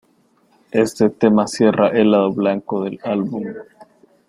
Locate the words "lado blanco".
2.09-2.83